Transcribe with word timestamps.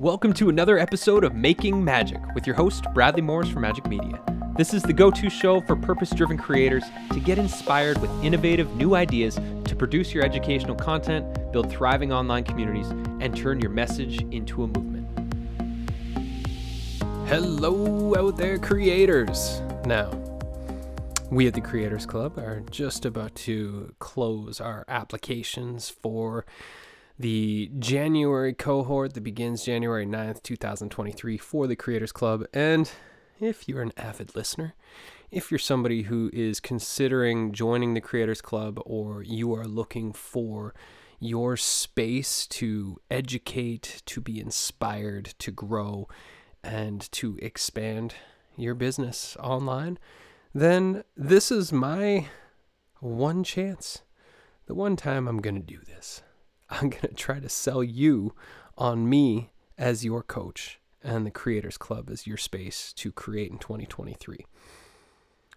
Welcome 0.00 0.32
to 0.34 0.48
another 0.48 0.76
episode 0.76 1.22
of 1.22 1.36
Making 1.36 1.84
Magic 1.84 2.20
with 2.34 2.48
your 2.48 2.56
host, 2.56 2.84
Bradley 2.94 3.22
Morris 3.22 3.48
from 3.48 3.62
Majik 3.62 3.88
Media. 3.88 4.20
This 4.56 4.74
is 4.74 4.82
the 4.82 4.92
go 4.92 5.08
to 5.12 5.30
show 5.30 5.60
for 5.60 5.76
purpose 5.76 6.10
driven 6.10 6.36
creators 6.36 6.82
to 7.12 7.20
get 7.20 7.38
inspired 7.38 7.98
with 7.98 8.10
innovative 8.24 8.74
new 8.74 8.96
ideas 8.96 9.36
to 9.36 9.76
produce 9.76 10.12
your 10.12 10.24
educational 10.24 10.74
content, 10.74 11.52
build 11.52 11.70
thriving 11.70 12.12
online 12.12 12.42
communities, 12.42 12.88
and 13.20 13.36
turn 13.36 13.60
your 13.60 13.70
message 13.70 14.20
into 14.32 14.64
a 14.64 14.66
movement. 14.66 15.06
Hello, 17.28 18.16
out 18.16 18.36
there, 18.36 18.58
creators! 18.58 19.60
Now, 19.86 20.10
we 21.30 21.46
at 21.46 21.54
the 21.54 21.60
Creators 21.60 22.04
Club 22.04 22.36
are 22.36 22.64
just 22.68 23.04
about 23.04 23.36
to 23.36 23.94
close 24.00 24.60
our 24.60 24.84
applications 24.88 25.88
for 25.88 26.44
the 27.18 27.70
January 27.78 28.52
cohort 28.52 29.14
that 29.14 29.22
begins 29.22 29.64
January 29.64 30.06
9th, 30.06 30.42
2023 30.42 31.38
for 31.38 31.66
the 31.66 31.76
Creators 31.76 32.12
Club. 32.12 32.44
And 32.52 32.90
if 33.40 33.68
you're 33.68 33.82
an 33.82 33.92
avid 33.96 34.34
listener, 34.34 34.74
if 35.30 35.50
you're 35.50 35.58
somebody 35.58 36.02
who 36.02 36.30
is 36.32 36.58
considering 36.58 37.52
joining 37.52 37.94
the 37.94 38.00
Creators 38.00 38.40
Club 38.40 38.80
or 38.84 39.22
you 39.22 39.54
are 39.54 39.66
looking 39.66 40.12
for 40.12 40.74
your 41.20 41.56
space 41.56 42.46
to 42.48 42.98
educate, 43.10 44.02
to 44.06 44.20
be 44.20 44.40
inspired, 44.40 45.34
to 45.38 45.52
grow, 45.52 46.08
and 46.62 47.10
to 47.12 47.38
expand 47.40 48.14
your 48.56 48.74
business 48.74 49.36
online, 49.38 49.98
then 50.52 51.04
this 51.16 51.52
is 51.52 51.72
my 51.72 52.26
one 53.00 53.44
chance. 53.44 54.02
The 54.66 54.74
one 54.74 54.96
time 54.96 55.28
I'm 55.28 55.38
going 55.38 55.56
to 55.56 55.60
do 55.60 55.78
this. 55.86 56.22
I'm 56.74 56.90
going 56.90 57.02
to 57.02 57.14
try 57.14 57.40
to 57.40 57.48
sell 57.48 57.82
you 57.82 58.34
on 58.76 59.08
me 59.08 59.50
as 59.78 60.04
your 60.04 60.22
coach 60.22 60.80
and 61.02 61.26
the 61.26 61.30
Creators 61.30 61.76
Club 61.76 62.10
as 62.10 62.26
your 62.26 62.36
space 62.36 62.92
to 62.94 63.12
create 63.12 63.50
in 63.50 63.58
2023. 63.58 64.46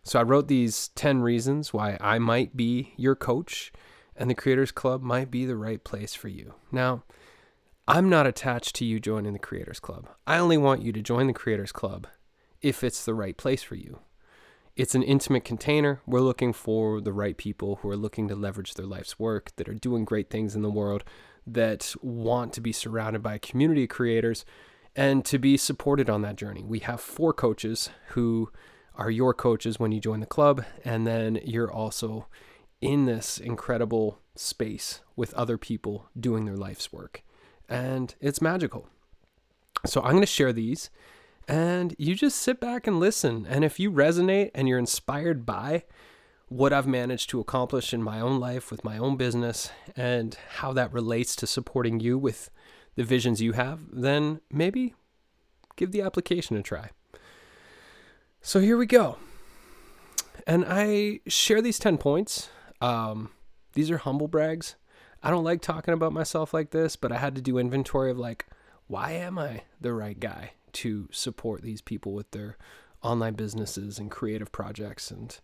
So 0.03 0.19
I 0.19 0.23
wrote 0.23 0.47
these 0.47 0.89
10 0.89 1.22
reasons 1.22 1.73
why 1.73 1.97
I 2.00 2.19
might 2.19 2.55
be 2.55 2.94
your 2.97 3.16
coach 3.16 3.72
and 4.16 4.30
the 4.30 4.36
Creators 4.36 4.72
Club 4.72 5.02
might 5.02 5.31
be 5.31 5.45
the 5.45 5.55
right 5.55 5.83
place 5.83 6.14
for 6.14 6.27
you. 6.27 6.53
Now, 6.72 7.03
I'm 7.88 8.09
not 8.09 8.27
attached 8.27 8.75
to 8.77 8.86
you 8.86 8.99
joining 8.99 9.33
the 9.33 9.39
Creators 9.39 9.80
Club. 9.80 10.09
I 10.25 10.38
only 10.38 10.58
want 10.58 10.81
you 10.81 10.92
to 10.92 11.02
join 11.02 11.27
the 11.27 11.33
Creators 11.33 11.72
Club 11.72 12.08
if 12.61 12.83
it's 12.83 13.05
the 13.05 13.14
right 13.14 13.38
place 13.38 13.64
for 13.64 13.75
you. 13.75 13.99
It's 14.78 14.94
an 14.94 15.02
intimate 15.02 15.44
container. 15.44 16.02
We're 16.06 16.22
looking 16.22 16.53
for 16.53 17.02
the 17.02 17.11
right 17.11 17.36
people 17.36 17.78
who 17.78 17.89
are 17.89 17.97
looking 17.97 18.28
to 18.28 18.36
leverage 18.36 18.75
their 18.75 18.86
life's 18.86 19.17
work, 19.17 19.52
that 19.56 19.67
are 19.67 19.73
doing 19.73 20.06
great 20.06 20.30
things 20.30 20.56
in 20.56 20.61
the 20.61 20.70
world, 20.70 21.03
that 21.47 21.95
want 22.03 22.53
to 22.53 22.61
be 22.61 22.72
surrounded 22.72 23.23
by 23.23 23.33
a 23.33 23.39
community 23.39 23.86
of 23.86 23.89
creators 23.89 24.45
and 24.95 25.25
to 25.25 25.39
be 25.39 25.58
supported 25.58 26.11
on 26.11 26.22
that 26.22 26.36
journey. 26.36 26.64
We 26.64 26.78
have 26.80 27.02
four 27.02 27.33
coaches 27.33 27.89
who 28.09 28.52
are 28.94 29.09
your 29.09 29.33
coaches 29.33 29.80
when 29.80 29.92
you 29.92 30.00
join 30.00 30.20
the 30.20 30.28
club, 30.28 30.64
and 30.86 31.08
then 31.08 31.39
you're 31.44 31.72
also 31.72 32.28
in 32.80 33.08
this 33.08 33.39
incredible 33.39 34.20
space 34.36 35.02
with 35.16 35.33
other 35.33 35.58
people 35.58 36.08
doing 36.20 36.45
their 36.45 36.55
life's 36.55 36.94
work. 36.94 37.23
And 37.67 38.14
it's 38.22 38.44
magical. 38.44 38.88
So 39.88 40.02
I'm 40.02 40.11
going 40.11 40.22
to 40.22 40.28
share 40.28 40.53
these 40.53 40.92
and 41.48 41.95
you 41.98 42.16
just 42.16 42.40
sit 42.40 42.59
back 42.59 42.88
and 42.88 43.00
listen. 43.00 43.45
And 43.50 43.64
if 43.64 43.80
you 43.80 43.92
resonate 43.92 44.52
and 44.53 44.67
you're 44.67 44.80
inspired 44.80 45.45
by 45.45 45.84
what 46.50 46.73
I've 46.73 46.88
managed 46.88 47.30
to 47.31 47.39
accomplish 47.39 47.94
in 47.94 48.02
my 48.04 48.20
own 48.20 48.39
life 48.39 48.72
with 48.72 48.84
my 48.84 48.98
own 48.98 49.17
business 49.17 49.70
and 49.95 50.38
how 50.58 50.73
that 50.73 50.94
relates 50.94 51.36
to 51.38 51.48
supporting 51.48 52.00
you 52.00 52.17
with 52.17 52.50
the 52.95 53.04
visions 53.04 53.42
you 53.42 53.54
have, 53.54 53.80
then 53.92 54.42
maybe 54.52 54.95
give 55.76 55.92
the 55.92 56.02
application 56.02 56.58
a 56.58 56.64
try. 56.64 56.89
So 58.42 58.59
here 58.59 58.78
we 58.78 58.86
go. 58.86 59.17
And 60.45 60.66
I 60.67 61.20
share 61.27 61.61
these 61.61 61.80
10 61.80 61.98
points. 61.98 62.50
Um, 62.82 63.32
these 63.73 63.92
are 63.92 63.98
humble 63.98 64.27
brags. 64.27 64.76
I 65.21 65.30
don't 65.30 65.44
like 65.44 65.61
talking 65.61 65.94
about 65.94 66.14
myself 66.14 66.54
like 66.54 66.71
this, 66.71 66.95
but 66.95 67.11
I 67.11 67.17
had 67.17 67.36
to 67.36 67.42
do 67.42 67.58
inventory 67.58 68.11
of 68.11 68.17
like, 68.17 68.45
why 68.88 69.11
am 69.11 69.38
I 69.38 69.64
the 69.82 69.94
right 69.94 70.17
guy? 70.17 70.52
To 70.73 71.08
support 71.11 71.61
these 71.61 71.82
people 71.82 72.14
with 72.14 72.32
their 72.32 72.58
online 73.02 73.33
businesses 73.33 74.00
and 74.00 74.11
creative 74.11 74.52
projects 74.52 75.11
and 75.11 75.39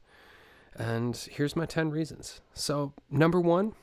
and 0.75 1.15
here's 1.31 1.55
my 1.55 1.67
10 1.67 1.91
reasons. 1.91 2.41
So, 2.55 2.93
number 3.07 3.39
1, 3.39 3.73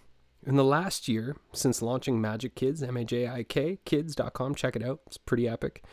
in 0.44 0.56
the 0.56 0.64
last 0.64 1.06
year 1.06 1.36
since 1.52 1.82
launching 1.82 2.20
Majik 2.20 2.54
Kids, 2.54 2.82
M 2.82 2.96
A 2.96 3.04
J 3.04 3.28
I 3.28 3.42
K 3.42 3.78
kids.com, 3.84 4.54
check 4.54 4.76
it 4.76 4.82
out. 4.82 5.00
It's 5.06 5.18
pretty 5.18 5.46
epic. 5.46 5.84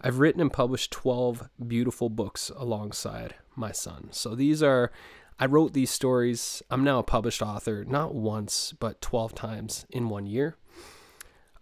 I've 0.00 0.18
written 0.18 0.40
and 0.40 0.52
published 0.52 0.90
12 0.92 1.50
beautiful 1.66 2.08
books 2.08 2.50
alongside 2.56 3.34
my 3.54 3.72
son. 3.72 4.08
So 4.12 4.34
these 4.34 4.62
are 4.62 4.90
I 5.38 5.46
wrote 5.46 5.72
these 5.72 5.90
stories. 5.90 6.62
I'm 6.70 6.84
now 6.84 6.98
a 6.98 7.02
published 7.02 7.42
author, 7.42 7.84
not 7.84 8.14
once, 8.14 8.74
but 8.78 9.00
12 9.00 9.34
times 9.34 9.86
in 9.90 10.08
one 10.08 10.26
year. 10.26 10.56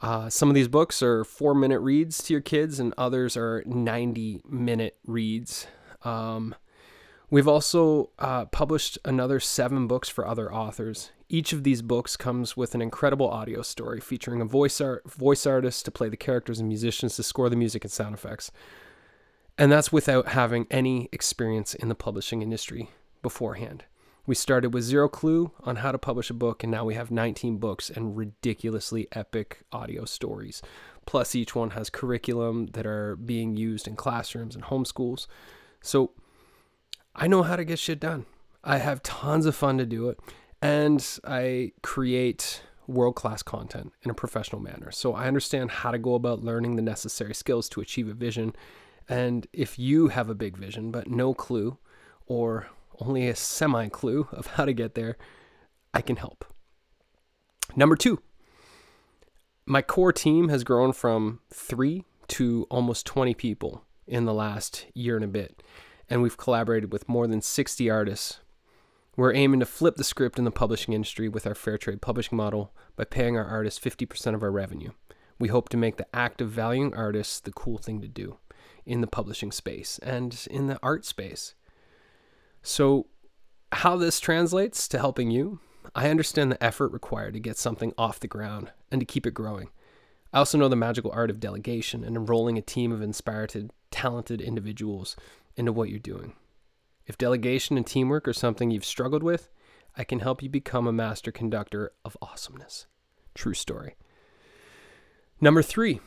Uh, 0.01 0.29
some 0.29 0.49
of 0.49 0.55
these 0.55 0.69
books 0.69 1.03
are 1.03 1.25
four 1.25 1.55
minute 1.55 1.81
reads 1.81 2.23
to 2.25 2.33
your 2.33 2.41
kids, 2.41 2.79
and 2.79 2.95
others 2.97 3.37
are 3.37 3.63
90 3.67 4.43
minute 4.49 4.97
reads. 5.07 5.67
Um, 6.05 6.55
we've 7.31 7.49
also 7.49 8.11
uh, 8.19 8.45
published 8.47 8.99
another 9.05 9.41
seven 9.41 9.87
books 9.87 10.09
for 10.09 10.27
other 10.27 10.53
authors. 10.53 11.11
Each 11.29 11.53
of 11.53 11.65
these 11.65 11.83
books 11.83 12.17
comes 12.17 12.57
with 12.57 12.75
an 12.75 12.81
incredible 12.81 13.29
audio 13.29 13.63
story 13.63 14.01
featuring 14.01 14.41
a 14.41 14.45
voice, 14.47 14.81
art, 14.81 15.11
voice 15.11 15.47
artist 15.47 15.85
to 15.85 15.91
play 15.91 16.09
the 16.09 16.17
characters 16.17 16.59
and 16.59 16.69
musicians 16.69 17.17
to 17.17 17.23
score 17.23 17.51
the 17.51 17.57
music 17.57 17.85
and 17.85 17.93
sound 17.93 18.15
effects. 18.15 18.51
And 19.59 19.73
that's 19.73 19.93
without 19.93 20.29
having 20.29 20.69
any 20.71 21.09
experience 21.13 21.75
in 21.75 21.89
the 21.89 21.97
publishing 21.97 22.41
industry 22.41 22.91
beforehand. 23.21 23.85
We 24.29 24.35
started 24.35 24.75
with 24.75 24.85
zero 24.85 25.09
clue 25.09 25.53
on 25.65 25.77
how 25.77 25.91
to 25.91 25.97
publish 25.97 26.29
a 26.29 26.35
book, 26.35 26.63
and 26.63 26.71
now 26.71 26.85
we 26.85 26.93
have 26.97 27.11
19 27.11 27.57
books 27.57 27.89
and 27.89 28.15
ridiculously 28.15 29.09
epic 29.13 29.63
audio 29.73 30.05
stories. 30.05 30.61
Plus, 31.07 31.35
each 31.35 31.55
one 31.55 31.71
has 31.71 31.89
curriculum 31.89 32.67
that 32.75 32.85
are 32.85 33.17
being 33.17 33.57
used 33.57 33.89
in 33.89 33.97
classrooms 33.97 34.55
and 34.55 34.65
homeschools. 34.65 35.29
So, 35.81 36.11
I 37.17 37.27
know 37.27 37.43
how 37.43 37.57
to 37.57 37.65
get 37.65 37.79
shit 37.79 38.01
done. 38.01 38.27
I 38.63 38.77
have 38.77 39.03
tons 39.03 39.47
of 39.47 39.57
fun 39.57 39.79
to 39.79 39.87
do 39.87 40.11
it, 40.11 40.21
and 40.61 41.03
I 41.25 41.73
create 41.83 42.61
world 42.87 43.15
class 43.15 43.43
content 43.43 43.95
in 44.03 44.11
a 44.11 44.15
professional 44.15 44.61
manner. 44.61 44.91
So, 44.91 45.15
I 45.15 45.27
understand 45.27 45.71
how 45.71 45.91
to 45.91 45.99
go 45.99 46.15
about 46.15 46.45
learning 46.45 46.77
the 46.77 46.83
necessary 46.83 47.35
skills 47.35 47.67
to 47.71 47.81
achieve 47.81 48.09
a 48.11 48.13
vision. 48.13 48.55
And 49.09 49.47
if 49.55 49.79
you 49.79 50.09
have 50.09 50.29
a 50.29 50.35
big 50.35 50.59
vision, 50.59 50.91
but 50.91 51.09
no 51.09 51.33
clue, 51.33 51.79
or 52.27 52.67
only 53.01 53.29
a 53.29 53.37
semi 53.37 53.89
clue 53.89 54.29
of 54.33 54.47
how 54.47 54.65
to 54.65 54.73
get 54.73 54.95
there, 54.95 55.17
I 55.95 56.01
can 56.01 56.17
help. 56.17 56.45
Number 57.77 57.97
two, 57.97 58.21
my 59.67 59.83
core 59.83 60.13
team 60.13 60.49
has 60.49 60.65
grown 60.65 60.93
from 60.93 61.41
three 61.53 62.05
to 62.29 62.67
almost 62.71 63.07
20 63.07 63.35
people 63.35 63.85
in 64.07 64.25
the 64.25 64.35
last 64.35 64.87
year 64.95 65.17
and 65.17 65.25
a 65.25 65.29
bit, 65.29 65.63
and 66.09 66.23
we've 66.23 66.37
collaborated 66.37 66.93
with 66.93 67.09
more 67.09 67.27
than 67.27 67.41
60 67.41 67.91
artists. 67.91 68.41
We're 69.17 69.35
aiming 69.35 69.61
to 69.61 69.67
flip 69.67 69.97
the 69.97 70.05
script 70.05 70.39
in 70.39 70.45
the 70.45 70.51
publishing 70.51 70.95
industry 70.95 71.29
with 71.29 71.47
our 71.47 71.55
fair 71.55 71.77
trade 71.77 72.01
publishing 72.01 72.37
model 72.37 72.73
by 72.97 73.05
paying 73.05 73.37
our 73.37 73.45
artists 73.45 73.85
50% 73.85 74.35
of 74.35 74.43
our 74.43 74.51
revenue. 74.51 74.93
We 75.39 75.49
hope 75.49 75.69
to 75.71 75.77
make 75.77 75.97
the 75.97 76.07
act 76.15 76.41
of 76.41 76.51
valuing 76.51 76.95
artists 76.95 77.41
the 77.41 77.53
cool 77.53 77.79
thing 77.79 78.01
to 78.01 78.09
do 78.09 78.39
in 78.87 79.01
the 79.01 79.07
publishing 79.07 79.53
space 79.53 79.99
and 79.99 80.47
in 80.51 80.67
the 80.67 80.79
art 80.83 81.05
space. 81.05 81.55
So, 82.69 83.07
how 83.73 83.97
this 83.97 84.21
translates 84.21 84.89
to 84.89 84.99
helping 84.99 85.31
you, 85.31 85.59
I 85.95 86.11
understand 86.11 86.53
the 86.53 86.63
effort 86.63 86.93
required 86.93 87.33
to 87.33 87.41
get 87.41 87.57
something 87.57 87.95
off 87.97 88.21
the 88.21 88.29
ground 88.29 88.73
and 88.91 89.01
to 89.01 89.07
keep 89.07 89.27
it 89.27 89.33
growing. 89.33 89.71
I 90.35 90.41
also 90.41 90.59
know 90.59 90.69
the 90.69 90.77
magical 90.77 91.11
art 91.11 91.31
of 91.31 91.41
delegation 91.41 92.05
and 92.05 92.15
enrolling 92.15 92.59
a 92.59 92.63
team 92.63 92.93
of 92.93 93.01
inspired, 93.01 93.71
talented 93.91 94.43
individuals 94.43 95.17
into 95.57 95.73
what 95.73 95.89
you're 95.89 95.99
doing. 95.99 96.35
If 97.07 97.17
delegation 97.17 97.79
and 97.79 97.87
teamwork 97.87 98.29
are 98.29 98.35
something 98.35 98.71
you've 98.71 98.85
struggled 98.85 99.23
with, 99.23 99.49
I 99.97 100.05
can 100.05 100.21
help 100.21 100.43
you 100.43 100.51
become 100.51 100.87
a 100.87 100.93
master 100.93 101.33
conductor 101.33 101.93
of 102.05 102.19
awesomeness. 102.21 102.87
True 103.35 103.55
story. 103.55 103.97
Number 105.41 105.63
three, 105.63 106.01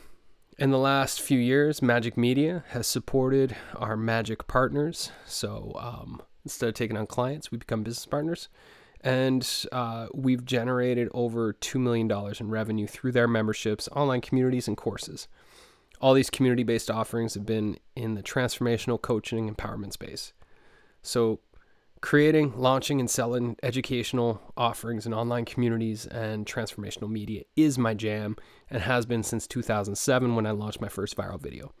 in 0.58 0.70
the 0.70 0.78
last 0.78 1.20
few 1.20 1.40
years, 1.40 1.80
Majik 1.80 2.16
Media 2.16 2.62
has 2.68 2.86
supported 2.86 3.56
our 3.74 3.96
Magic 3.96 4.46
partners. 4.46 5.10
So, 5.26 5.72
um, 5.76 6.22
Instead 6.44 6.68
of 6.68 6.74
taking 6.74 6.96
on 6.96 7.06
clients, 7.06 7.50
we 7.50 7.58
become 7.58 7.82
business 7.82 8.06
partners. 8.06 8.48
And 9.00 9.48
uh, 9.72 10.06
we've 10.14 10.44
generated 10.44 11.08
over 11.12 11.54
$2 11.54 11.80
million 11.80 12.10
in 12.38 12.50
revenue 12.50 12.86
through 12.86 13.12
their 13.12 13.26
memberships, 13.26 13.88
online 13.88 14.20
communities, 14.20 14.68
and 14.68 14.76
courses. 14.76 15.26
All 16.00 16.14
these 16.14 16.30
community 16.30 16.62
based 16.62 16.90
offerings 16.90 17.34
have 17.34 17.46
been 17.46 17.78
in 17.96 18.14
the 18.14 18.22
transformational 18.22 19.00
coaching 19.00 19.52
empowerment 19.52 19.92
space. 19.92 20.32
So 21.02 21.40
creating, 22.00 22.52
launching, 22.56 23.00
and 23.00 23.08
selling 23.08 23.56
educational 23.62 24.40
offerings 24.56 25.06
in 25.06 25.14
online 25.14 25.44
communities 25.44 26.06
and 26.06 26.44
transformational 26.46 27.10
media 27.10 27.42
is 27.56 27.78
my 27.78 27.94
jam 27.94 28.36
and 28.70 28.82
has 28.82 29.06
been 29.06 29.22
since 29.22 29.46
2007 29.46 30.34
when 30.34 30.46
I 30.46 30.50
launched 30.50 30.80
my 30.80 30.88
first 30.88 31.16
viral 31.16 31.40
video. 31.40 31.72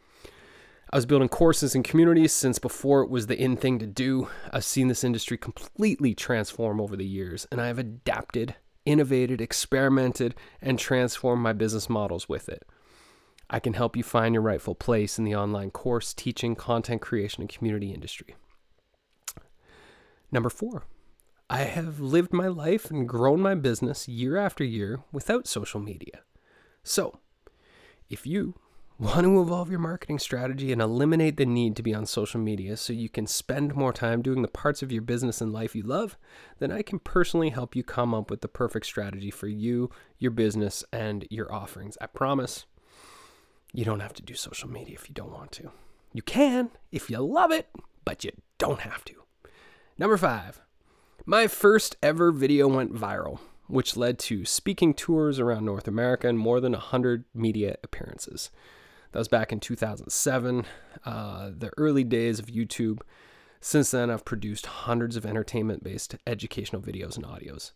I 0.92 0.96
was 0.98 1.06
building 1.06 1.30
courses 1.30 1.74
and 1.74 1.82
communities 1.82 2.34
since 2.34 2.58
before 2.58 3.00
it 3.00 3.08
was 3.08 3.26
the 3.26 3.40
in 3.40 3.56
thing 3.56 3.78
to 3.78 3.86
do. 3.86 4.28
I've 4.52 4.64
seen 4.64 4.88
this 4.88 5.02
industry 5.02 5.38
completely 5.38 6.14
transform 6.14 6.82
over 6.82 6.96
the 6.96 7.06
years, 7.06 7.46
and 7.50 7.62
I 7.62 7.68
have 7.68 7.78
adapted, 7.78 8.56
innovated, 8.84 9.40
experimented, 9.40 10.34
and 10.60 10.78
transformed 10.78 11.42
my 11.42 11.54
business 11.54 11.88
models 11.88 12.28
with 12.28 12.50
it. 12.50 12.66
I 13.48 13.58
can 13.58 13.72
help 13.72 13.96
you 13.96 14.02
find 14.02 14.34
your 14.34 14.42
rightful 14.42 14.74
place 14.74 15.18
in 15.18 15.24
the 15.24 15.34
online 15.34 15.70
course, 15.70 16.12
teaching, 16.12 16.54
content 16.54 17.00
creation, 17.00 17.40
and 17.40 17.48
community 17.48 17.90
industry. 17.90 18.36
Number 20.30 20.50
four, 20.50 20.84
I 21.48 21.60
have 21.60 22.00
lived 22.00 22.34
my 22.34 22.48
life 22.48 22.90
and 22.90 23.08
grown 23.08 23.40
my 23.40 23.54
business 23.54 24.08
year 24.08 24.36
after 24.36 24.62
year 24.62 25.00
without 25.10 25.46
social 25.46 25.80
media. 25.80 26.20
So, 26.82 27.18
if 28.10 28.26
you 28.26 28.56
want 29.02 29.24
to 29.24 29.40
evolve 29.40 29.68
your 29.68 29.80
marketing 29.80 30.20
strategy 30.20 30.70
and 30.70 30.80
eliminate 30.80 31.36
the 31.36 31.44
need 31.44 31.74
to 31.74 31.82
be 31.82 31.92
on 31.92 32.06
social 32.06 32.38
media 32.38 32.76
so 32.76 32.92
you 32.92 33.08
can 33.08 33.26
spend 33.26 33.74
more 33.74 33.92
time 33.92 34.22
doing 34.22 34.42
the 34.42 34.48
parts 34.48 34.80
of 34.80 34.92
your 34.92 35.02
business 35.02 35.40
and 35.40 35.52
life 35.52 35.74
you 35.74 35.82
love, 35.82 36.16
then 36.60 36.70
I 36.70 36.82
can 36.82 37.00
personally 37.00 37.50
help 37.50 37.74
you 37.74 37.82
come 37.82 38.14
up 38.14 38.30
with 38.30 38.42
the 38.42 38.48
perfect 38.48 38.86
strategy 38.86 39.32
for 39.32 39.48
you, 39.48 39.90
your 40.20 40.30
business, 40.30 40.84
and 40.92 41.26
your 41.30 41.52
offerings. 41.52 41.98
I 42.00 42.06
promise 42.06 42.64
you 43.72 43.84
don't 43.84 43.98
have 43.98 44.12
to 44.14 44.22
do 44.22 44.34
social 44.34 44.68
media 44.68 44.94
if 44.94 45.08
you 45.08 45.14
don't 45.14 45.32
want 45.32 45.50
to. 45.52 45.72
You 46.12 46.22
can 46.22 46.70
if 46.92 47.10
you 47.10 47.18
love 47.18 47.50
it, 47.50 47.70
but 48.04 48.22
you 48.22 48.30
don't 48.58 48.80
have 48.80 49.04
to. 49.06 49.14
Number 49.98 50.16
five, 50.16 50.60
my 51.26 51.48
first 51.48 51.96
ever 52.04 52.30
video 52.30 52.68
went 52.68 52.94
viral, 52.94 53.40
which 53.66 53.96
led 53.96 54.20
to 54.20 54.44
speaking 54.44 54.94
tours 54.94 55.40
around 55.40 55.64
North 55.64 55.88
America 55.88 56.28
and 56.28 56.38
more 56.38 56.60
than 56.60 56.72
100 56.72 57.24
media 57.34 57.76
appearances. 57.82 58.50
That 59.12 59.18
was 59.18 59.28
back 59.28 59.52
in 59.52 59.60
2007, 59.60 60.64
uh, 61.04 61.50
the 61.56 61.70
early 61.76 62.02
days 62.02 62.38
of 62.38 62.46
YouTube. 62.46 63.00
Since 63.60 63.90
then, 63.90 64.10
I've 64.10 64.24
produced 64.24 64.64
hundreds 64.64 65.16
of 65.16 65.26
entertainment 65.26 65.84
based 65.84 66.16
educational 66.26 66.80
videos 66.80 67.16
and 67.16 67.26
audios. 67.26 67.72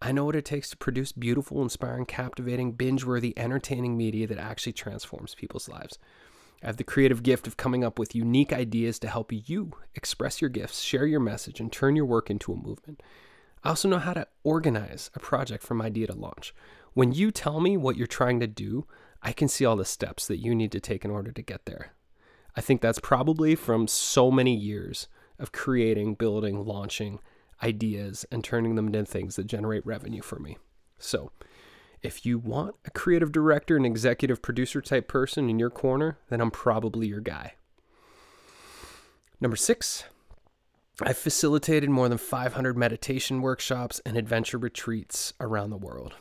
I 0.00 0.10
know 0.10 0.24
what 0.24 0.34
it 0.34 0.44
takes 0.44 0.70
to 0.70 0.76
produce 0.76 1.12
beautiful, 1.12 1.62
inspiring, 1.62 2.06
captivating, 2.06 2.72
binge 2.72 3.04
worthy, 3.04 3.32
entertaining 3.38 3.96
media 3.96 4.26
that 4.26 4.38
actually 4.38 4.72
transforms 4.72 5.36
people's 5.36 5.68
lives. 5.68 6.00
I 6.60 6.66
have 6.66 6.78
the 6.78 6.84
creative 6.84 7.22
gift 7.22 7.46
of 7.46 7.56
coming 7.56 7.84
up 7.84 8.00
with 8.00 8.16
unique 8.16 8.52
ideas 8.52 8.98
to 9.00 9.08
help 9.08 9.30
you 9.32 9.74
express 9.94 10.40
your 10.40 10.50
gifts, 10.50 10.80
share 10.80 11.06
your 11.06 11.20
message, 11.20 11.60
and 11.60 11.70
turn 11.70 11.94
your 11.94 12.06
work 12.06 12.28
into 12.28 12.52
a 12.52 12.56
movement. 12.56 13.00
I 13.62 13.68
also 13.68 13.88
know 13.88 13.98
how 13.98 14.14
to 14.14 14.26
organize 14.42 15.10
a 15.14 15.20
project 15.20 15.62
from 15.62 15.80
idea 15.80 16.08
to 16.08 16.14
launch. 16.14 16.52
When 16.94 17.12
you 17.12 17.30
tell 17.30 17.60
me 17.60 17.76
what 17.76 17.96
you're 17.96 18.08
trying 18.08 18.40
to 18.40 18.48
do, 18.48 18.86
I 19.22 19.32
can 19.32 19.48
see 19.48 19.64
all 19.64 19.76
the 19.76 19.84
steps 19.84 20.26
that 20.26 20.38
you 20.38 20.54
need 20.54 20.72
to 20.72 20.80
take 20.80 21.04
in 21.04 21.10
order 21.10 21.30
to 21.30 21.42
get 21.42 21.64
there. 21.64 21.92
I 22.56 22.60
think 22.60 22.80
that's 22.80 22.98
probably 22.98 23.54
from 23.54 23.86
so 23.86 24.30
many 24.30 24.54
years 24.54 25.08
of 25.38 25.52
creating, 25.52 26.14
building, 26.14 26.64
launching 26.64 27.20
ideas, 27.62 28.26
and 28.30 28.42
turning 28.42 28.74
them 28.74 28.88
into 28.88 29.04
things 29.04 29.36
that 29.36 29.46
generate 29.46 29.86
revenue 29.86 30.22
for 30.22 30.38
me. 30.38 30.58
So, 30.98 31.30
if 32.02 32.26
you 32.26 32.38
want 32.38 32.74
a 32.84 32.90
creative 32.90 33.30
director 33.30 33.76
and 33.76 33.86
executive 33.86 34.42
producer 34.42 34.80
type 34.80 35.06
person 35.06 35.48
in 35.48 35.58
your 35.58 35.70
corner, 35.70 36.18
then 36.28 36.40
I'm 36.40 36.50
probably 36.50 37.06
your 37.06 37.20
guy. 37.20 37.54
Number 39.40 39.56
six, 39.56 40.04
I've 41.00 41.18
facilitated 41.18 41.90
more 41.90 42.08
than 42.08 42.18
500 42.18 42.76
meditation 42.76 43.40
workshops 43.40 44.00
and 44.04 44.16
adventure 44.16 44.58
retreats 44.58 45.32
around 45.40 45.70
the 45.70 45.76
world. 45.76 46.14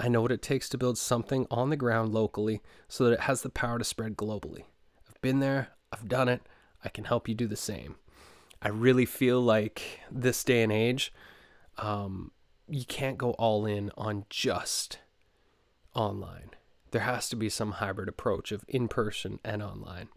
I 0.00 0.08
know 0.08 0.22
what 0.22 0.32
it 0.32 0.42
takes 0.42 0.68
to 0.70 0.78
build 0.78 0.96
something 0.96 1.46
on 1.50 1.70
the 1.70 1.76
ground 1.76 2.12
locally 2.12 2.62
so 2.88 3.04
that 3.04 3.12
it 3.12 3.20
has 3.20 3.42
the 3.42 3.48
power 3.48 3.78
to 3.78 3.84
spread 3.84 4.16
globally. 4.16 4.64
I've 5.08 5.20
been 5.20 5.40
there, 5.40 5.70
I've 5.92 6.08
done 6.08 6.28
it, 6.28 6.42
I 6.84 6.88
can 6.88 7.04
help 7.04 7.28
you 7.28 7.34
do 7.34 7.46
the 7.46 7.56
same. 7.56 7.96
I 8.62 8.68
really 8.68 9.06
feel 9.06 9.40
like 9.40 10.00
this 10.10 10.44
day 10.44 10.62
and 10.62 10.72
age, 10.72 11.12
um, 11.78 12.32
you 12.68 12.84
can't 12.84 13.18
go 13.18 13.32
all 13.32 13.66
in 13.66 13.90
on 13.96 14.24
just 14.30 14.98
online. 15.94 16.50
There 16.90 17.02
has 17.02 17.28
to 17.30 17.36
be 17.36 17.48
some 17.48 17.72
hybrid 17.72 18.08
approach 18.08 18.52
of 18.52 18.64
in 18.68 18.88
person 18.88 19.40
and 19.44 19.62
online. 19.62 20.08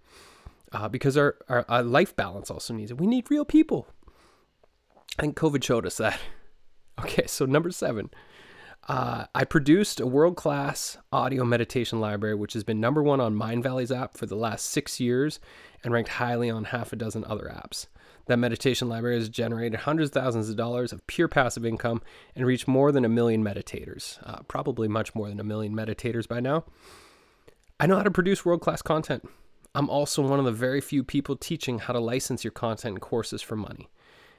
Uh, 0.71 0.87
because 0.87 1.17
our, 1.17 1.35
our, 1.49 1.65
our 1.67 1.83
life 1.83 2.15
balance 2.15 2.49
also 2.49 2.73
needs 2.73 2.91
it. 2.91 2.99
We 2.99 3.07
need 3.07 3.29
real 3.29 3.45
people. 3.45 3.87
I 5.19 5.23
think 5.23 5.35
COVID 5.35 5.63
showed 5.63 5.85
us 5.85 5.97
that. 5.97 6.19
Okay, 6.99 7.25
so 7.25 7.45
number 7.45 7.71
seven, 7.71 8.11
uh, 8.91 9.25
I 9.33 9.45
produced 9.45 10.01
a 10.01 10.05
world 10.05 10.35
class 10.35 10.97
audio 11.13 11.45
meditation 11.45 12.01
library, 12.01 12.35
which 12.35 12.51
has 12.51 12.65
been 12.65 12.81
number 12.81 13.01
one 13.01 13.21
on 13.21 13.33
Mindvalley's 13.33 13.89
app 13.89 14.17
for 14.17 14.25
the 14.25 14.35
last 14.35 14.65
six 14.65 14.99
years 14.99 15.39
and 15.81 15.93
ranked 15.93 16.09
highly 16.09 16.49
on 16.49 16.65
half 16.65 16.91
a 16.91 16.97
dozen 16.97 17.23
other 17.23 17.45
apps. 17.45 17.87
That 18.25 18.35
meditation 18.35 18.89
library 18.89 19.15
has 19.15 19.29
generated 19.29 19.79
hundreds 19.79 20.09
of 20.09 20.15
thousands 20.15 20.49
of 20.49 20.57
dollars 20.57 20.91
of 20.91 21.07
pure 21.07 21.29
passive 21.29 21.65
income 21.65 22.01
and 22.35 22.45
reached 22.45 22.67
more 22.67 22.91
than 22.91 23.05
a 23.05 23.09
million 23.09 23.41
meditators, 23.41 24.19
uh, 24.27 24.41
probably 24.49 24.89
much 24.89 25.15
more 25.15 25.29
than 25.29 25.39
a 25.39 25.45
million 25.45 25.73
meditators 25.73 26.27
by 26.27 26.41
now. 26.41 26.65
I 27.79 27.87
know 27.87 27.95
how 27.95 28.03
to 28.03 28.11
produce 28.11 28.43
world 28.43 28.59
class 28.59 28.81
content. 28.81 29.23
I'm 29.73 29.89
also 29.89 30.21
one 30.21 30.37
of 30.37 30.43
the 30.43 30.51
very 30.51 30.81
few 30.81 31.05
people 31.05 31.37
teaching 31.37 31.79
how 31.79 31.93
to 31.93 31.99
license 32.01 32.43
your 32.43 32.51
content 32.51 32.95
and 32.95 33.01
courses 33.01 33.41
for 33.41 33.55
money 33.55 33.89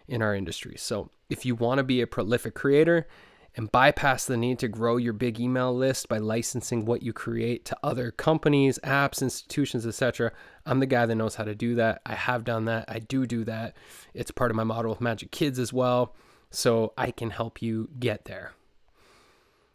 in 0.06 0.20
our 0.20 0.34
industry. 0.34 0.74
So 0.76 1.08
if 1.30 1.46
you 1.46 1.54
want 1.54 1.78
to 1.78 1.84
be 1.84 2.02
a 2.02 2.06
prolific 2.06 2.54
creator, 2.54 3.06
and 3.56 3.70
bypass 3.70 4.24
the 4.24 4.36
need 4.36 4.58
to 4.60 4.68
grow 4.68 4.96
your 4.96 5.12
big 5.12 5.38
email 5.38 5.74
list 5.74 6.08
by 6.08 6.18
licensing 6.18 6.84
what 6.84 7.02
you 7.02 7.12
create 7.12 7.64
to 7.66 7.76
other 7.82 8.10
companies, 8.10 8.78
apps, 8.82 9.20
institutions, 9.20 9.86
etc. 9.86 10.32
I'm 10.64 10.80
the 10.80 10.86
guy 10.86 11.06
that 11.06 11.14
knows 11.14 11.34
how 11.34 11.44
to 11.44 11.54
do 11.54 11.74
that. 11.74 12.00
I 12.06 12.14
have 12.14 12.44
done 12.44 12.64
that. 12.64 12.86
I 12.88 12.98
do 12.98 13.26
do 13.26 13.44
that. 13.44 13.76
It's 14.14 14.30
part 14.30 14.50
of 14.50 14.56
my 14.56 14.64
model 14.64 14.90
with 14.90 15.00
Majik 15.00 15.30
Kids 15.30 15.58
as 15.58 15.72
well. 15.72 16.14
So 16.50 16.92
I 16.96 17.10
can 17.10 17.30
help 17.30 17.60
you 17.60 17.90
get 17.98 18.24
there. 18.24 18.52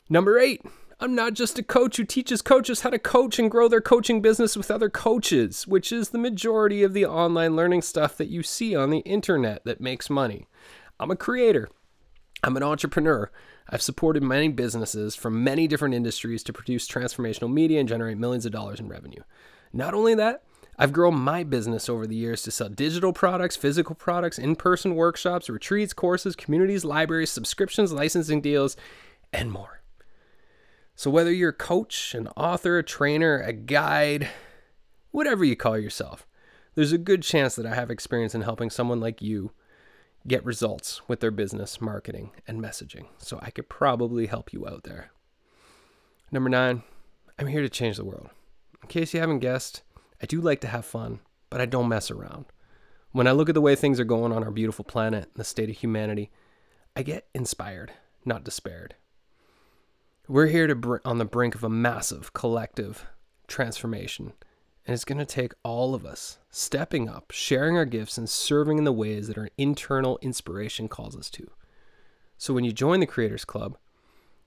Number 0.09 0.39
eight, 0.39 0.61
I'm 0.99 1.13
not 1.13 1.33
just 1.33 1.59
a 1.59 1.63
coach 1.63 1.97
who 1.97 2.03
teaches 2.03 2.41
coaches 2.41 2.81
how 2.81 2.89
to 2.89 2.97
coach 2.97 3.37
and 3.37 3.51
grow 3.51 3.67
their 3.67 3.81
coaching 3.81 4.21
business 4.21 4.55
with 4.55 4.71
other 4.71 4.89
coaches, 4.89 5.67
which 5.67 5.91
is 5.91 6.09
the 6.09 6.17
majority 6.17 6.81
of 6.81 6.93
the 6.93 7.05
online 7.05 7.55
learning 7.55 7.83
stuff 7.83 8.17
that 8.17 8.29
you 8.29 8.41
see 8.41 8.75
on 8.75 8.89
the 8.89 8.99
internet 8.99 9.63
that 9.65 9.81
makes 9.81 10.09
money. 10.09 10.47
I'm 10.99 11.11
a 11.11 11.15
creator. 11.15 11.69
I'm 12.43 12.57
an 12.57 12.63
entrepreneur. 12.63 13.29
I've 13.69 13.81
supported 13.81 14.23
many 14.23 14.47
businesses 14.47 15.15
from 15.15 15.43
many 15.43 15.67
different 15.67 15.95
industries 15.95 16.43
to 16.43 16.53
produce 16.53 16.87
transformational 16.87 17.51
media 17.51 17.79
and 17.79 17.89
generate 17.89 18.17
millions 18.17 18.45
of 18.45 18.51
dollars 18.51 18.79
in 18.79 18.87
revenue. 18.87 19.21
Not 19.73 19.93
only 19.93 20.15
that, 20.15 20.43
I've 20.79 20.93
grown 20.93 21.15
my 21.15 21.43
business 21.43 21.89
over 21.89 22.05
the 22.05 22.15
years 22.15 22.43
to 22.43 22.51
sell 22.51 22.69
digital 22.69 23.11
products, 23.11 23.55
physical 23.55 23.95
products, 23.95 24.37
in 24.37 24.55
person 24.55 24.95
workshops, 24.95 25.49
retreats, 25.49 25.91
courses, 25.91 26.35
communities, 26.35 26.85
libraries, 26.85 27.31
subscriptions, 27.31 27.91
licensing 27.91 28.41
deals, 28.41 28.77
and 29.33 29.51
more. 29.51 29.81
So, 30.95 31.09
whether 31.09 31.31
you're 31.31 31.49
a 31.49 31.53
coach, 31.53 32.13
an 32.13 32.27
author, 32.37 32.77
a 32.77 32.83
trainer, 32.83 33.39
a 33.39 33.53
guide, 33.53 34.29
whatever 35.11 35.43
you 35.43 35.55
call 35.55 35.77
yourself, 35.77 36.27
there's 36.75 36.93
a 36.93 36.97
good 36.99 37.23
chance 37.23 37.55
that 37.55 37.65
I 37.65 37.73
have 37.73 37.89
experience 37.89 38.35
in 38.35 38.41
helping 38.41 38.69
someone 38.69 38.99
like 38.99 39.21
you 39.21 39.51
get 40.27 40.45
results 40.45 41.01
with 41.07 41.19
their 41.19 41.31
business, 41.31 41.79
marketing, 41.79 42.31
and 42.47 42.61
messaging. 42.61 43.07
So 43.17 43.39
I 43.41 43.49
could 43.49 43.69
probably 43.69 44.27
help 44.27 44.51
you 44.51 44.67
out 44.67 44.83
there. 44.83 45.11
Number 46.31 46.49
nine, 46.49 46.83
I'm 47.39 47.47
here 47.47 47.61
to 47.61 47.69
change 47.69 47.97
the 47.97 48.05
world. 48.05 48.29
In 48.81 48.89
case 48.89 49.13
you 49.13 49.19
haven't 49.19 49.39
guessed, 49.39 49.83
I 50.21 50.25
do 50.25 50.41
like 50.41 50.61
to 50.61 50.67
have 50.67 50.85
fun, 50.85 51.19
but 51.49 51.61
I 51.61 51.65
don't 51.65 51.87
mess 51.87 52.11
around. 52.11 52.45
When 53.11 53.27
I 53.27 53.31
look 53.31 53.49
at 53.49 53.55
the 53.55 53.61
way 53.61 53.75
things 53.75 53.99
are 53.99 54.05
going 54.05 54.31
on 54.31 54.43
our 54.43 54.51
beautiful 54.51 54.83
planet 54.83 55.25
and 55.25 55.35
the 55.35 55.43
state 55.43 55.69
of 55.69 55.77
humanity, 55.77 56.29
I 56.95 57.03
get 57.03 57.27
inspired, 57.33 57.93
not 58.25 58.43
despaired. 58.43 58.95
We're 60.27 60.47
here 60.47 60.67
to 60.67 60.75
br- 60.75 60.97
on 61.05 61.19
the 61.19 61.25
brink 61.25 61.55
of 61.55 61.63
a 61.63 61.69
massive 61.69 62.33
collective 62.33 63.05
transformation 63.47 64.33
and 64.87 64.93
it's 64.93 65.05
going 65.05 65.17
to 65.17 65.25
take 65.25 65.53
all 65.63 65.93
of 65.93 66.05
us 66.05 66.39
stepping 66.49 67.09
up, 67.09 67.31
sharing 67.31 67.75
our 67.75 67.85
gifts, 67.85 68.17
and 68.17 68.29
serving 68.29 68.77
in 68.77 68.85
the 68.85 68.93
ways 68.93 69.27
that 69.27 69.37
our 69.37 69.49
internal 69.57 70.17
inspiration 70.21 70.87
calls 70.87 71.15
us 71.17 71.29
to. 71.31 71.51
So 72.37 72.53
when 72.53 72.63
you 72.63 72.71
join 72.71 73.01
the 73.01 73.05
Creators 73.05 73.43
Club, 73.43 73.77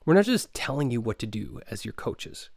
we're 0.07 0.15
not 0.15 0.25
just 0.25 0.55
telling 0.55 0.91
you 0.91 1.01
what 1.03 1.19
to 1.19 1.27
do 1.27 1.61
as 1.71 1.85
your 1.85 1.93
coaches. 1.93 2.49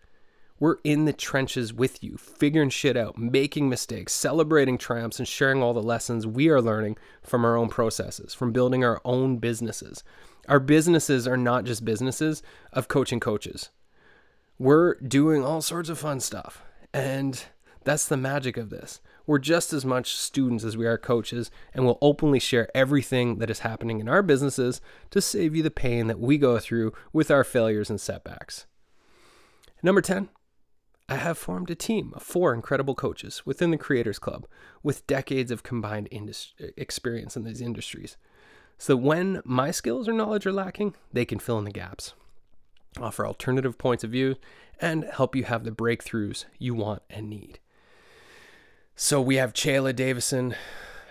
We're 0.59 0.77
in 0.85 1.03
the 1.03 1.11
trenches 1.11 1.73
with 1.73 2.01
you, 2.01 2.15
figuring 2.15 2.69
shit 2.69 2.95
out, 2.95 3.17
making 3.17 3.67
mistakes, 3.67 4.13
celebrating 4.13 4.77
triumphs, 4.77 5.19
and 5.19 5.27
sharing 5.27 5.61
all 5.61 5.73
the 5.73 5.83
lessons 5.83 6.25
we 6.25 6.47
are 6.47 6.61
learning 6.61 6.95
from 7.21 7.43
our 7.43 7.57
own 7.57 7.67
processes, 7.67 8.33
from 8.33 8.53
building 8.53 8.85
our 8.85 9.01
own 9.03 9.39
businesses. 9.39 10.05
Our 10.47 10.61
businesses 10.61 11.27
are 11.27 11.35
not 11.35 11.65
just 11.65 11.83
businesses 11.83 12.43
of 12.71 12.87
coaching 12.87 13.19
coaches. 13.19 13.71
We're 14.57 14.95
doing 14.95 15.43
all 15.43 15.61
sorts 15.61 15.89
of 15.89 15.99
fun 15.99 16.21
stuff. 16.21 16.63
And 16.93 17.43
That's 17.83 18.07
the 18.07 18.17
magic 18.17 18.57
of 18.57 18.69
this. 18.69 19.01
We're 19.25 19.39
just 19.39 19.73
as 19.73 19.85
much 19.85 20.15
students 20.15 20.63
as 20.63 20.77
we 20.77 20.85
are 20.85 20.97
coaches, 20.97 21.51
and 21.73 21.85
we'll 21.85 21.97
openly 22.01 22.39
share 22.39 22.69
everything 22.75 23.37
that 23.39 23.49
is 23.49 23.59
happening 23.59 23.99
in 23.99 24.09
our 24.09 24.21
businesses 24.21 24.81
to 25.11 25.21
save 25.21 25.55
you 25.55 25.63
the 25.63 25.71
pain 25.71 26.07
that 26.07 26.19
we 26.19 26.37
go 26.37 26.59
through 26.59 26.93
with 27.11 27.31
our 27.31 27.43
failures 27.43 27.89
and 27.89 27.99
setbacks. 27.99 28.65
Number 29.81 30.01
10, 30.01 30.29
I 31.09 31.15
have 31.15 31.37
formed 31.37 31.69
a 31.69 31.75
team 31.75 32.13
of 32.15 32.23
four 32.23 32.53
incredible 32.53 32.95
coaches 32.95 33.45
within 33.45 33.71
the 33.71 33.77
Creators 33.77 34.19
Club 34.19 34.47
with 34.81 35.05
decades 35.07 35.51
of 35.51 35.63
combined 35.63 36.07
indus- 36.11 36.53
experience 36.77 37.35
in 37.35 37.43
these 37.43 37.61
industries. 37.61 38.17
So 38.77 38.95
when 38.95 39.41
my 39.45 39.71
skills 39.71 40.07
or 40.07 40.13
knowledge 40.13 40.45
are 40.45 40.53
lacking, 40.53 40.95
they 41.11 41.25
can 41.25 41.39
fill 41.39 41.57
in 41.57 41.65
the 41.65 41.71
gaps, 41.71 42.13
offer 42.99 43.27
alternative 43.27 43.77
points 43.77 44.03
of 44.03 44.11
view, 44.11 44.35
and 44.81 45.03
help 45.05 45.35
you 45.35 45.43
have 45.43 45.63
the 45.63 45.71
breakthroughs 45.71 46.45
you 46.57 46.73
want 46.73 47.03
and 47.09 47.29
need. 47.29 47.59
So 48.95 49.19
we 49.19 49.37
have 49.37 49.53
Chayla 49.53 49.95
Davison. 49.95 50.55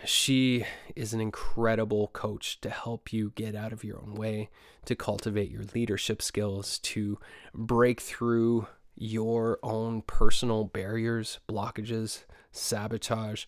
She 0.05 0.65
is 0.95 1.13
an 1.13 1.21
incredible 1.21 2.09
coach 2.09 2.61
to 2.61 2.71
help 2.71 3.13
you 3.13 3.33
get 3.35 3.57
out 3.57 3.73
of 3.73 3.83
your 3.83 4.01
own 4.01 4.15
way, 4.15 4.51
to 4.85 4.95
cultivate 4.95 5.51
your 5.51 5.65
leadership 5.75 6.23
skills, 6.23 6.79
to 6.79 7.19
break 7.53 8.01
through 8.01 8.69
your 8.95 9.59
own 9.65 10.03
personal 10.03 10.63
barriers, 10.65 11.41
blockages, 11.49 12.23
sabotage, 12.53 13.47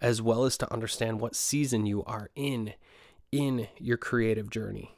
as 0.00 0.20
well 0.20 0.44
as 0.44 0.58
to 0.58 0.72
understand 0.72 1.20
what 1.20 1.36
season 1.36 1.86
you 1.86 2.02
are 2.04 2.30
in 2.34 2.74
in 3.30 3.68
your 3.78 3.96
creative 3.96 4.50
journey. 4.50 4.96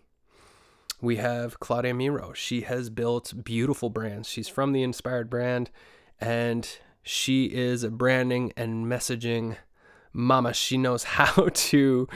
We 1.00 1.16
have 1.16 1.61
Claudia 1.61 1.92
Miro. 1.92 2.33
She 2.33 2.62
has 2.62 2.88
built 2.88 3.45
beautiful 3.45 3.90
brands. 3.90 4.28
She's 4.28 4.49
from 4.49 4.73
the 4.73 4.83
Inspired 4.83 5.28
brand 5.28 5.71
and 6.18 6.68
she 7.02 7.46
is 7.46 7.82
a 7.82 7.90
branding 7.90 8.52
and 8.56 8.86
messaging 8.86 9.56
mama. 10.12 10.52
She 10.52 10.76
knows 10.76 11.04
how 11.18 11.48
to 11.52 12.08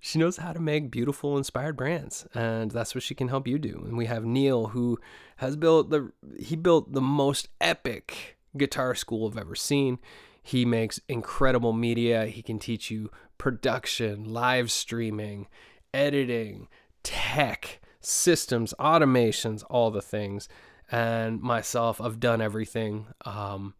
she 0.00 0.18
knows 0.18 0.36
how 0.36 0.52
to 0.52 0.60
make 0.60 0.90
beautiful 0.90 1.36
inspired 1.36 1.76
brands 1.76 2.26
and 2.34 2.70
that's 2.70 2.94
what 2.94 3.04
she 3.04 3.14
can 3.14 3.28
help 3.28 3.46
you 3.46 3.58
do. 3.58 3.82
And 3.86 3.96
we 3.96 4.06
have 4.06 4.24
Neil 4.24 4.68
who 4.68 4.98
has 5.36 5.56
built 5.56 5.90
the 5.90 6.12
he 6.38 6.56
built 6.56 6.92
the 6.92 7.00
most 7.00 7.48
epic 7.60 8.38
guitar 8.56 8.94
school 8.94 9.28
I've 9.28 9.38
ever 9.38 9.54
seen. 9.54 9.98
He 10.42 10.64
makes 10.64 11.00
incredible 11.08 11.72
media. 11.72 12.26
He 12.26 12.42
can 12.42 12.58
teach 12.58 12.90
you 12.90 13.10
production, 13.36 14.24
live 14.24 14.70
streaming, 14.70 15.46
editing, 15.92 16.68
tech, 17.02 17.80
systems, 18.00 18.72
automations, 18.80 19.62
all 19.68 19.90
the 19.90 20.02
things. 20.02 20.48
And 20.90 21.42
myself, 21.42 22.00
I've 22.00 22.18
done 22.18 22.40
everything. 22.40 23.08
Um, 23.26 23.74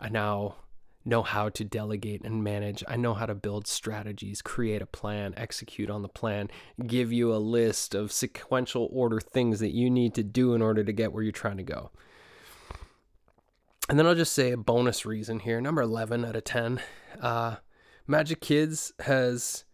I 0.00 0.08
now 0.08 0.56
know 1.04 1.22
how 1.22 1.48
to 1.48 1.64
delegate 1.64 2.22
and 2.24 2.44
manage. 2.44 2.84
I 2.88 2.96
know 2.96 3.14
how 3.14 3.26
to 3.26 3.34
build 3.34 3.66
strategies, 3.66 4.42
create 4.42 4.82
a 4.82 4.86
plan, 4.86 5.34
execute 5.36 5.90
on 5.90 6.02
the 6.02 6.08
plan, 6.08 6.48
give 6.86 7.12
you 7.12 7.34
a 7.34 7.36
list 7.36 7.94
of 7.94 8.12
sequential 8.12 8.88
order 8.92 9.20
things 9.20 9.60
that 9.60 9.74
you 9.74 9.90
need 9.90 10.14
to 10.14 10.22
do 10.22 10.54
in 10.54 10.62
order 10.62 10.84
to 10.84 10.92
get 10.92 11.12
where 11.12 11.22
you're 11.22 11.32
trying 11.32 11.56
to 11.56 11.62
go. 11.62 11.90
And 13.88 13.98
then 13.98 14.06
I'll 14.06 14.14
just 14.14 14.32
say 14.32 14.52
a 14.52 14.56
bonus 14.56 15.04
reason 15.04 15.40
here, 15.40 15.60
number 15.60 15.82
11 15.82 16.24
out 16.24 16.36
of 16.36 16.44
10. 16.44 16.80
Uh, 17.20 17.56
Majik 18.08 18.40
Kids 18.40 18.92
has 19.00 19.64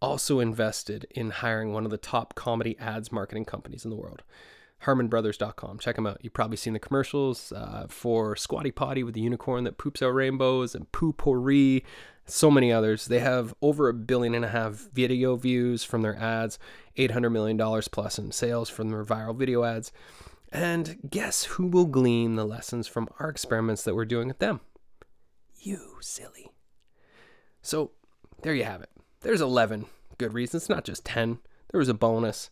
also 0.00 0.40
invested 0.40 1.06
in 1.12 1.30
hiring 1.30 1.72
one 1.72 1.84
of 1.84 1.90
the 1.90 1.96
top 1.96 2.34
comedy 2.34 2.76
ads 2.78 3.12
marketing 3.12 3.44
companies 3.44 3.84
in 3.84 3.90
the 3.90 3.96
world. 3.96 4.22
HarmonBrothers.com. 4.84 5.78
Check 5.78 5.96
them 5.96 6.06
out. 6.06 6.18
You've 6.22 6.32
probably 6.32 6.56
seen 6.56 6.72
the 6.72 6.78
commercials 6.78 7.52
uh, 7.52 7.86
for 7.88 8.36
Squatty 8.36 8.70
Potty 8.70 9.02
with 9.02 9.14
the 9.14 9.20
unicorn 9.20 9.64
that 9.64 9.78
poops 9.78 10.02
out 10.02 10.14
rainbows 10.14 10.74
and 10.74 10.90
Poo-Pourri, 10.92 11.82
so 12.26 12.50
many 12.50 12.72
others. 12.72 13.06
They 13.06 13.20
have 13.20 13.54
over 13.62 13.88
a 13.88 13.94
billion 13.94 14.34
and 14.34 14.44
a 14.44 14.48
half 14.48 14.74
video 14.92 15.36
views 15.36 15.84
from 15.84 16.02
their 16.02 16.16
ads, 16.16 16.58
$800 16.96 17.30
million 17.32 17.58
plus 17.90 18.18
in 18.18 18.32
sales 18.32 18.68
from 18.68 18.90
their 18.90 19.04
viral 19.04 19.36
video 19.36 19.64
ads. 19.64 19.92
And 20.50 20.98
guess 21.08 21.44
who 21.44 21.66
will 21.66 21.86
glean 21.86 22.36
the 22.36 22.44
lessons 22.44 22.86
from 22.86 23.08
our 23.18 23.28
experiments 23.28 23.84
that 23.84 23.94
we're 23.94 24.04
doing 24.04 24.28
with 24.28 24.38
them? 24.38 24.60
You, 25.58 25.96
silly. 26.00 26.50
So 27.62 27.92
there 28.42 28.54
you 28.54 28.64
have 28.64 28.82
it. 28.82 28.90
There's 29.20 29.40
11 29.40 29.86
good 30.18 30.34
reasons, 30.34 30.68
not 30.68 30.84
just 30.84 31.04
10. 31.04 31.38
There 31.70 31.78
was 31.78 31.88
a 31.88 31.94
bonus. 31.94 32.50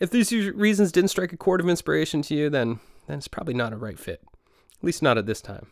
If 0.00 0.10
these 0.10 0.32
reasons 0.32 0.92
didn't 0.92 1.10
strike 1.10 1.32
a 1.32 1.36
chord 1.36 1.60
of 1.60 1.68
inspiration 1.68 2.22
to 2.22 2.34
you, 2.34 2.48
then, 2.48 2.80
then 3.06 3.18
it's 3.18 3.28
probably 3.28 3.54
not 3.54 3.74
a 3.74 3.76
right 3.76 3.98
fit. 3.98 4.22
At 4.78 4.84
least 4.84 5.02
not 5.02 5.18
at 5.18 5.26
this 5.26 5.42
time. 5.42 5.68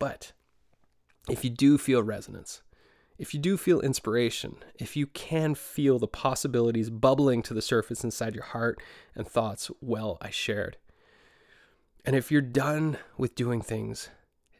But 0.00 0.32
if 1.28 1.44
you 1.44 1.50
do 1.50 1.78
feel 1.78 2.02
resonance, 2.02 2.62
if 3.18 3.32
you 3.34 3.40
do 3.40 3.56
feel 3.56 3.80
inspiration, 3.80 4.56
if 4.74 4.96
you 4.96 5.06
can 5.06 5.54
feel 5.54 5.98
the 5.98 6.08
possibilities 6.08 6.90
bubbling 6.90 7.42
to 7.42 7.54
the 7.54 7.62
surface 7.62 8.02
inside 8.02 8.34
your 8.34 8.44
heart 8.44 8.80
and 9.14 9.26
thoughts, 9.26 9.70
well, 9.80 10.18
I 10.20 10.30
shared. 10.30 10.76
And 12.04 12.16
if 12.16 12.32
you're 12.32 12.42
done 12.42 12.96
with 13.16 13.34
doing 13.34 13.60
things, 13.60 14.08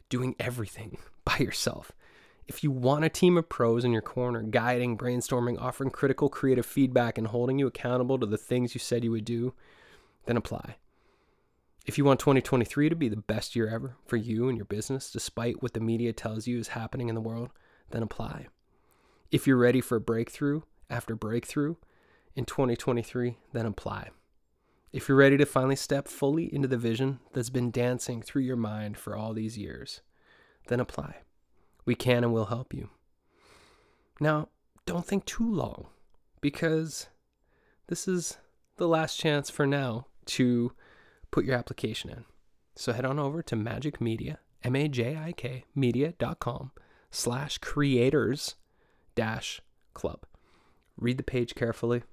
doing 0.09 0.35
everything 0.39 0.97
by 1.25 1.37
yourself, 1.37 1.91
if 2.49 2.63
you 2.63 2.71
want 2.71 3.05
a 3.05 3.09
team 3.09 3.37
of 3.37 3.47
pros 3.47 3.85
in 3.85 3.91
your 3.91 4.01
corner, 4.01 4.41
guiding, 4.41 4.97
brainstorming, 4.97 5.61
offering 5.61 5.91
critical 5.91 6.29
creative 6.29 6.65
feedback, 6.65 7.19
and 7.19 7.27
holding 7.27 7.59
you 7.59 7.67
accountable 7.67 8.17
to 8.17 8.25
the 8.25 8.39
things 8.39 8.73
you 8.73 8.79
said 8.79 9.03
you 9.03 9.11
would 9.11 9.23
do, 9.23 9.53
then 10.25 10.35
apply. 10.35 10.77
If 11.85 11.99
you 11.99 12.05
want 12.05 12.19
2023 12.19 12.89
to 12.89 12.95
be 12.95 13.07
the 13.07 13.17
best 13.17 13.55
year 13.55 13.69
ever 13.69 13.97
for 14.03 14.17
you 14.17 14.49
and 14.49 14.57
your 14.57 14.65
business, 14.65 15.11
despite 15.11 15.61
what 15.61 15.73
the 15.73 15.79
media 15.79 16.11
tells 16.11 16.47
you 16.47 16.57
is 16.57 16.69
happening 16.69 17.07
in 17.07 17.13
the 17.13 17.21
world, 17.21 17.51
then 17.91 18.01
apply. 18.01 18.47
If 19.29 19.45
you're 19.45 19.55
ready 19.55 19.79
for 19.79 19.99
breakthrough 19.99 20.61
after 20.89 21.15
breakthrough 21.15 21.75
in 22.35 22.45
2023, 22.45 23.37
then 23.53 23.67
apply. 23.67 24.09
If 24.91 25.07
you're 25.07 25.17
ready 25.19 25.37
to 25.37 25.45
finally 25.45 25.75
step 25.75 26.07
fully 26.07 26.51
into 26.51 26.67
the 26.67 26.77
vision 26.77 27.19
that's 27.31 27.51
been 27.51 27.69
dancing 27.69 28.23
through 28.23 28.41
your 28.41 28.55
mind 28.55 28.97
for 28.97 29.15
all 29.15 29.33
these 29.33 29.55
years, 29.55 30.01
then 30.67 30.79
apply. 30.79 31.17
We 31.89 31.95
can 31.95 32.23
and 32.23 32.31
will 32.31 32.45
help 32.45 32.71
you. 32.71 32.91
Now, 34.19 34.49
don't 34.85 35.07
think 35.07 35.25
too 35.25 35.51
long 35.51 35.87
because 36.39 37.07
this 37.87 38.07
is 38.07 38.37
the 38.77 38.87
last 38.87 39.17
chance 39.17 39.49
for 39.49 39.65
now 39.65 40.05
to 40.27 40.71
put 41.31 41.45
your 41.45 41.55
application 41.55 42.11
in. 42.11 42.25
So 42.75 42.93
head 42.93 43.05
on 43.05 43.17
over 43.17 43.41
to 43.41 43.55
Majik 43.55 43.99
Media, 43.99 44.37
M-A-J-I-K 44.63 45.65
media.com 45.73 46.73
slash 47.09 47.57
creators 47.57 48.53
dash 49.15 49.59
club. 49.95 50.27
Read 50.95 51.17
the 51.17 51.23
page 51.23 51.55
carefully, 51.55 52.03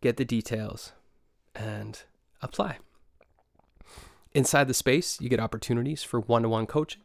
get 0.00 0.16
the 0.16 0.24
details, 0.24 0.92
and 1.56 2.04
apply. 2.40 2.78
Inside 4.32 4.68
the 4.68 4.74
space, 4.74 5.20
you 5.20 5.28
get 5.28 5.40
opportunities 5.40 6.04
for 6.04 6.20
one 6.20 6.42
to 6.42 6.48
one 6.48 6.66
coaching 6.66 7.02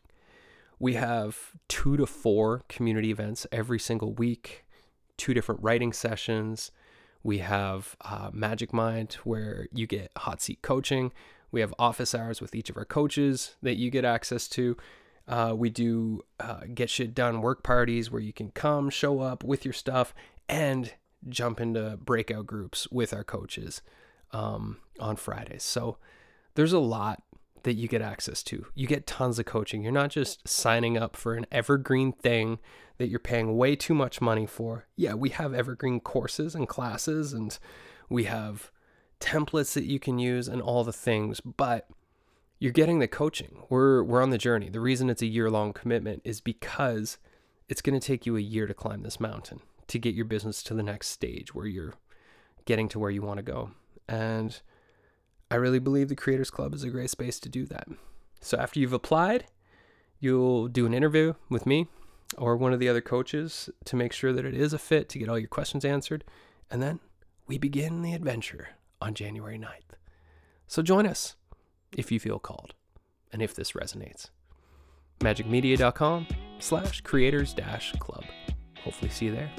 we 0.82 0.96
have 0.96 1.52
two 1.68 1.96
to 1.96 2.08
four 2.08 2.64
community 2.68 3.12
events 3.12 3.46
every 3.52 3.78
single 3.78 4.14
week, 4.14 4.66
two 5.16 5.32
different 5.32 5.62
writing 5.62 5.94
sessions. 5.94 6.72
We 7.22 7.38
have 7.38 7.96
uh, 8.02 8.32
Magic 8.34 8.74
Mind, 8.74 9.14
where 9.24 9.68
you 9.72 9.86
get 9.86 10.12
hot 10.18 10.42
seat 10.42 10.64
coaching. 10.64 11.12
We 11.52 11.62
have 11.62 11.72
office 11.78 12.16
hours 12.16 12.42
with 12.42 12.56
each 12.56 12.72
of 12.72 12.78
our 12.78 12.86
coaches 12.86 13.58
that 13.62 13.78
you 13.78 13.92
get 13.92 14.06
access 14.06 14.48
to. 14.50 14.76
Uh, 15.28 15.54
we 15.56 15.70
do 15.70 16.24
uh, 16.40 16.62
get 16.74 16.90
shit 16.90 17.14
done 17.14 17.44
work 17.44 17.62
parties 17.62 18.10
where 18.10 18.22
you 18.22 18.34
can 18.34 18.50
come, 18.50 18.90
show 18.90 19.20
up 19.20 19.44
with 19.44 19.64
your 19.64 19.76
stuff, 19.76 20.16
and 20.50 20.94
jump 21.30 21.62
into 21.62 22.00
breakout 22.04 22.48
groups 22.48 22.88
with 22.90 23.14
our 23.14 23.24
coaches 23.24 23.84
um, 24.32 24.80
on 25.00 25.16
Fridays. 25.16 25.62
So 25.62 26.00
there's 26.56 26.74
a 26.74 26.80
lot 26.80 27.22
that 27.64 27.74
you 27.74 27.88
get 27.88 28.02
access 28.02 28.44
to. 28.44 28.66
You 28.76 28.88
get 28.88 29.08
tons 29.08 29.40
of 29.40 29.46
coaching. 29.46 29.84
You're 29.84 29.92
not 29.92 30.10
just 30.10 30.48
signing 30.48 30.98
up 30.98 31.16
for 31.16 31.34
an 31.34 31.46
evergreen 31.52 32.12
thing 32.12 32.60
that 32.98 33.08
you're 33.08 33.20
paying 33.20 33.58
way 33.58 33.76
too 33.76 33.94
much 33.94 34.22
money 34.22 34.46
for. 34.46 34.88
Yeah, 34.96 35.14
we 35.14 35.30
have 35.30 35.54
evergreen 35.54 36.00
courses 36.00 36.56
and 36.56 36.68
classes 36.68 37.34
and 37.34 37.58
we 38.10 38.26
have 38.26 38.72
templates 39.20 39.74
that 39.74 39.86
you 39.86 40.00
can 40.00 40.20
use 40.20 40.48
and 40.48 40.62
all 40.62 40.84
the 40.84 40.94
things, 40.94 41.40
but 41.40 41.88
you're 42.60 42.72
getting 42.72 43.00
the 43.00 43.08
coaching. 43.08 43.64
We're 43.70 44.04
we're 44.04 44.22
on 44.22 44.30
the 44.30 44.38
journey. 44.38 44.70
The 44.70 44.80
reason 44.80 45.10
it's 45.10 45.22
a 45.22 45.28
year-long 45.28 45.74
commitment 45.74 46.22
is 46.24 46.42
because 46.42 47.18
it's 47.70 47.82
going 47.82 48.00
to 48.00 48.06
take 48.06 48.26
you 48.26 48.38
a 48.38 48.42
year 48.42 48.68
to 48.68 48.74
climb 48.74 49.02
this 49.02 49.20
mountain 49.20 49.62
to 49.88 49.98
get 49.98 50.14
your 50.14 50.26
business 50.26 50.62
to 50.64 50.74
the 50.74 50.84
next 50.84 51.08
stage 51.08 51.56
where 51.56 51.66
you're 51.66 51.94
getting 52.66 52.88
to 52.90 53.00
where 53.00 53.10
you 53.10 53.22
want 53.22 53.38
to 53.38 53.44
go. 53.44 53.72
And 54.08 54.60
I 55.52 55.56
really 55.56 55.80
believe 55.80 56.08
the 56.08 56.16
Creators 56.16 56.50
Club 56.50 56.74
is 56.74 56.84
a 56.84 56.90
great 56.90 57.10
space 57.10 57.38
to 57.42 57.50
do 57.50 57.66
that. 57.66 57.88
So 58.40 58.58
after 58.58 58.80
you've 58.80 58.94
applied, 58.94 59.46
you'll 60.20 60.70
do 60.70 60.86
an 60.86 60.94
interview 60.94 61.34
with 61.50 61.66
me 61.66 61.88
or 62.38 62.56
one 62.56 62.72
of 62.72 62.80
the 62.80 62.88
other 62.88 63.02
coaches 63.02 63.70
to 63.84 63.98
make 63.98 64.14
sure 64.14 64.32
that 64.32 64.46
it 64.46 64.54
is 64.54 64.72
a 64.72 64.80
fit 64.80 65.10
to 65.10 65.20
get 65.20 65.28
all 65.28 65.38
your 65.38 65.50
questions 65.50 65.84
answered. 65.84 66.24
And 66.72 66.82
then 66.82 67.02
we 67.48 67.58
begin 67.58 68.02
the 68.02 68.14
adventure 68.14 68.70
on 69.02 69.14
January 69.14 69.60
9th. 69.60 69.98
So 70.68 70.82
join 70.82 71.06
us 71.06 71.36
if 71.98 72.14
you 72.14 72.20
feel 72.20 72.40
called 72.40 72.74
and 73.34 73.42
if 73.42 73.54
this 73.54 73.74
resonates. 73.74 74.30
majikmedia.com 75.20 76.28
slash 76.60 77.02
creators 77.02 77.54
dash 77.54 77.92
club. 78.00 78.24
Hopefully 78.86 79.12
see 79.12 79.26
you 79.26 79.34
there. 79.34 79.52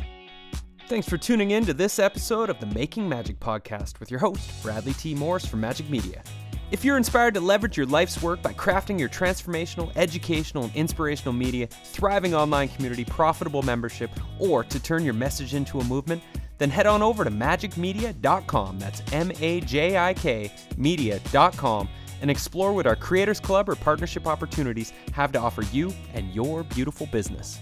Thanks 0.93 1.09
for 1.09 1.17
tuning 1.17 1.53
in 1.53 1.65
to 1.65 1.73
this 1.73 1.99
episode 1.99 2.51
of 2.51 2.61
the 2.61 2.67
Making 2.67 3.09
Magic 3.09 3.41
podcast 3.41 3.99
with 3.99 4.11
your 4.11 4.21
host, 4.21 4.63
Bradley 4.63 4.93
T. 4.93 5.15
Morris 5.15 5.47
from 5.47 5.63
Majik 5.63 5.89
Media. 5.89 6.23
If 6.71 6.85
you're 6.85 6.99
inspired 6.99 7.33
to 7.33 7.41
leverage 7.41 7.79
your 7.79 7.87
life's 7.87 8.23
work 8.23 8.43
by 8.43 8.53
crafting 8.53 9.01
your 9.01 9.09
transformational, 9.09 9.91
educational, 9.97 10.65
and 10.65 10.77
inspirational 10.77 11.33
media, 11.33 11.67
thriving 11.67 12.35
online 12.35 12.69
community, 12.69 13.07
profitable 13.07 13.63
membership, 13.63 14.11
or 14.39 14.65
to 14.65 14.79
turn 14.79 15.03
your 15.03 15.15
message 15.15 15.55
into 15.55 15.81
a 15.81 15.85
movement, 15.85 16.23
then 16.59 16.69
head 16.69 16.87
on 16.87 17.01
over 17.01 17.25
to 17.25 17.31
majikmedia.com. 17.31 18.79
That's 18.79 19.03
M 19.15 19.33
A 19.41 19.63
J 19.63 19.97
I 19.97 20.13
K 20.13 20.53
media.com 20.77 21.89
and 22.21 22.31
explore 22.31 22.75
what 22.75 22.87
our 22.87 22.97
Creators 22.97 23.41
Club 23.41 23.71
or 23.71 23.77
partnership 23.77 24.27
opportunities 24.27 24.93
have 25.13 25.33
to 25.33 25.39
offer 25.39 25.63
you 25.73 25.91
and 26.13 26.31
your 26.35 26.65
beautiful 26.65 27.07
business. 27.07 27.61